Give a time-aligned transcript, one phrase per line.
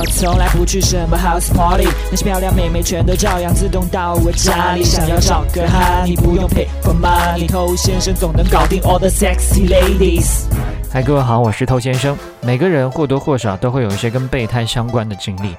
[0.00, 4.82] 我从来不去什么 house party，那些漂亮妹妹全都照样自动到我家里。
[4.82, 10.46] 想要找个哈，你不用 pay for money，偷先生总能搞定 all the sexy ladies。
[10.90, 12.16] 嗨，各位好，我是偷先生。
[12.40, 15.50] 每个人或多或少都会有一些跟备胎相关的经历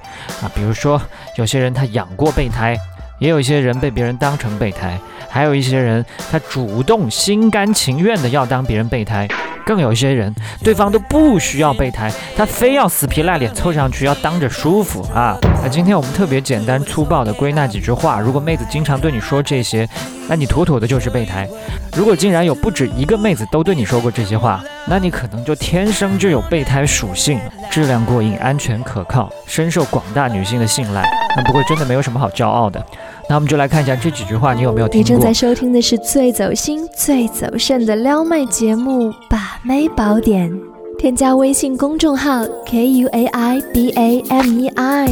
[0.42, 1.00] 啊，比如说
[1.36, 2.76] 有些人他养过备胎。
[3.18, 4.98] 也有一些人被别人当成备胎，
[5.28, 9.28] 还有一些人他主动心甘情愿的要当别人备胎，
[9.64, 15.36] 更有一些人对方都不需要备胎，他非要死皮赖脸凑上去要当着舒服啊。
[15.62, 19.88] 那今天我们特别简单粗暴的归纳几句话，如果妹子经常对你说这些，
[20.28, 21.48] 那你妥妥的就是备胎。
[21.96, 27.38] 如果竟然有不止一个妹子都对你说过这些话，那你可能就天生就有备胎属性，
[27.70, 31.21] 质量过硬，安全可靠，深受广大女性的信赖。
[31.36, 32.84] 那不过真的没有什么好骄傲的。
[33.28, 35.02] 那我们就来看一下这几句话，你有没有听过？
[35.02, 40.50] 你正在收听的是最走心、最走肾的撩妹节目《把妹宝典》，
[40.98, 45.08] 添加微信公众号 k u a i b a m e i，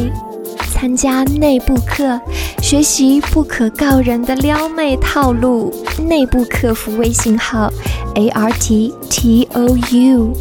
[0.74, 2.20] 参加内部课，
[2.60, 5.72] 学习不可告人的撩妹套路。
[6.06, 7.70] 内部客服微信号
[8.16, 10.32] a r t t o u。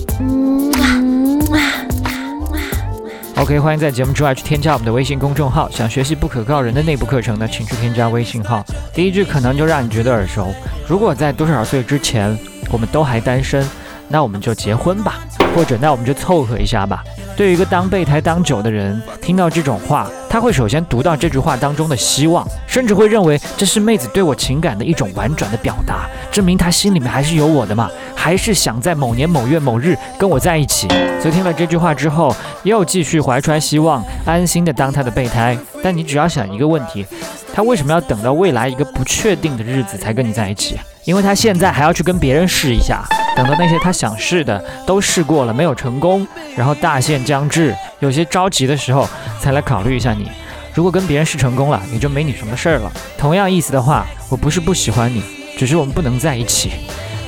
[3.39, 5.69] OK，欢迎在节目之外去添加我们的微信公众号。
[5.69, 8.61] 想学习不可告人的内部课程呢，请去添加微信号。
[8.93, 10.53] 第一句可能就让你觉得耳熟。
[10.85, 12.37] 如果在多少岁之前
[12.69, 13.65] 我们都还单身，
[14.09, 15.19] 那我们就结婚吧，
[15.55, 17.01] 或者那我们就凑合一下吧。
[17.37, 27.89] 对于一个当备胎当久的人，听到这种话，他会首先读到这句话当中的希望，甚至会认为这是妹子对我情感的一种婉转的表达，证明她心里面还是有我的嘛。
[28.21, 30.89] 还是想在某年某月某日跟我在一起，
[31.21, 35.57] 所以听了这句话之后，又继续怀揣希望，安心的当他的备胎。
[35.81, 37.05] 但你只要想一个问题，
[37.53, 40.77] 他为什么要等到未来一个不确定的日子才跟你在一起？
[41.05, 43.01] 因为他现在还要去跟别人试一下，
[43.37, 49.07] 等到那些他想试的都试过了没有成功，然后大限将至，有些着急的时候
[49.39, 50.29] 才来考虑一下你。
[50.73, 52.91] 如果跟别人试成功了，也就没你什么事儿了。
[53.17, 55.23] 同样意思的话，我不是不喜欢你，
[55.57, 56.71] 只是我们不能在一起。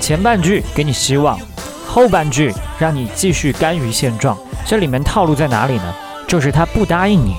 [0.01, 1.39] 前半句给你希望，
[1.87, 4.35] 后半句让你继续甘于现状。
[4.65, 5.93] 这里面套路在哪里呢？
[6.27, 7.35] 就是他不答应你，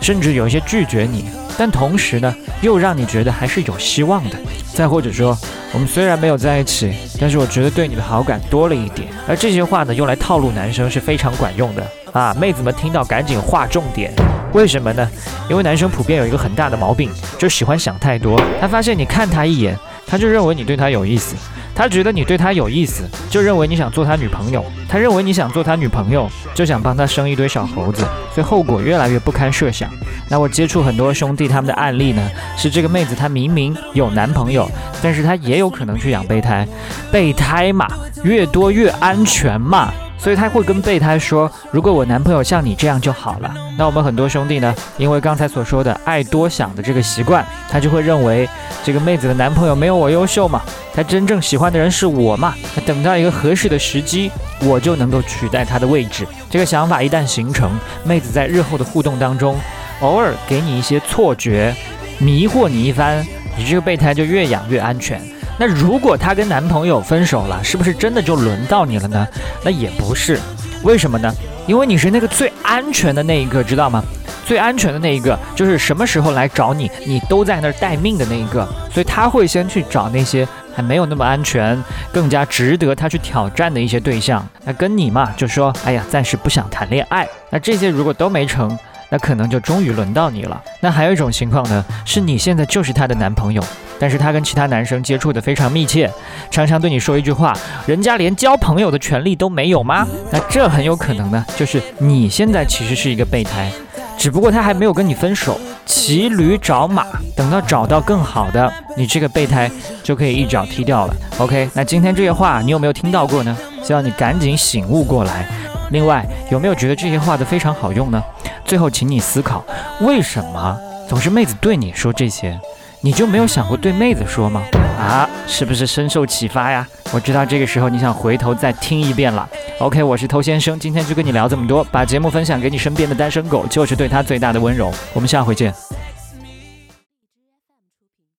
[0.00, 1.24] 甚至有一些拒绝你，
[1.58, 4.36] 但同时呢，又让你觉得还是有希望的。
[4.72, 5.36] 再或者说，
[5.72, 9.08] 我们虽然没有在一起，但是我觉得对你的好感多了一点。
[9.26, 12.32] 而这些话呢，用来套路男生是非常管用的啊！
[12.40, 14.12] 妹子们听到赶紧划重点。
[14.52, 15.10] 为什么呢？
[15.50, 18.40] 因为男生普遍有一个很大的毛病，就喜欢想太多。
[18.60, 21.34] 他发现你看他一眼，他就认为你对他有意思。
[21.76, 24.64] 他觉得你对他有意思，就认为你想做他女朋友。
[24.88, 29.90] 他认为你想做他女朋友，就想帮他生一堆小猴子，所以后果越来越不堪设想。
[30.30, 34.68] 那我接触很多兄弟他们的案例呢，是这个妹子她明明有男朋友，
[35.02, 36.66] 但是她也有可能去养备胎。
[37.12, 37.86] 备胎嘛，
[38.24, 39.92] 越多越安全嘛。
[40.26, 48.48] 所以他会跟备胎说：“如果我男朋友像你这样就好了。”那我们很多兄弟呢，因为刚才所说的爱多想的这个习惯，他就会认为
[48.82, 50.60] 这个妹子的男朋友没有我优秀嘛，
[50.92, 54.28] 他真正喜欢的人是我嘛，等到一个合适的时机，
[54.62, 56.26] 我就能够取代他的位置。
[56.50, 57.70] 这个想法一旦形成，
[58.02, 59.56] 妹子在日后的互动当中，
[60.00, 61.72] 偶尔给你一些错觉，
[62.18, 63.24] 迷惑你一番，
[63.56, 65.22] 你这个备胎就越养越安全。
[65.58, 69.26] 那如果她跟男朋友分手了，是不是真的就轮到你了呢？
[69.64, 70.38] 那也不是，
[70.82, 71.32] 为什么呢？
[71.66, 74.02] 因为你是那个最安全的那一个，知道吗？
[74.44, 78.64] 最安全的那一个，就是什么时候来找你，你都在那儿待命的那一个。
[78.92, 84.46] 所以他会先去找那些还没有那么安全、更加值得他去挑战的一些对象。
[84.64, 87.26] 那跟你嘛，就说，哎呀，暂时不想谈恋爱。
[87.50, 88.78] 那这些如果都没成，
[89.08, 90.60] 那可能就终于轮到你了。
[90.80, 93.62] 那还有一种情况呢，是你现在就是他的男朋友。
[93.98, 96.10] 但是他跟其他男生接触的非常密切，
[96.50, 97.56] 常常对你说一句话
[97.88, 103.72] ：“人家连交朋友的权利都没有吗？”那这很有可能呢，就是你现在其实是一个备胎，
[104.18, 109.70] 只不过他还没有跟你分手，骑驴找马，等到找到更好的，你这个备胎
[110.02, 111.16] 就可以一脚踢掉了。
[111.38, 113.56] OK，那今天这些话你有没有听到过呢？
[113.82, 115.48] 希望你赶紧醒悟过来。
[115.90, 118.22] 另外，有没有觉得这些话都非常好用呢？
[118.64, 119.64] 最后，请你思考，
[120.00, 120.76] 为什么
[121.08, 122.58] 总是妹子对你说这些？
[123.02, 124.62] 你就没有想过对妹子说吗？
[124.98, 126.86] 啊，是不是深受启发呀？
[127.12, 129.48] 我知道这个时候你想回头再听一遍了。
[129.78, 134.92] OK，我是偷先生，今天就跟你聊这么多，把节目分享给你身边的单身狗，就是对他最大的温柔。
[135.12, 135.72] 我们下回见。